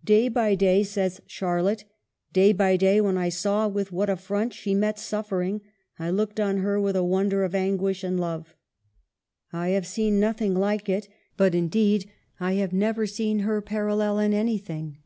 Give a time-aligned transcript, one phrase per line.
[0.12, 1.84] "Day by day," says Charlotte,"
[2.40, 5.60] day by day, when I saw with what a front she met suffering;
[5.98, 8.56] I looked on her with a wonder of anguish and love.
[9.52, 12.08] I have seen nothing like it; but, indeed,
[12.40, 15.00] I have never seen her parallel in anything.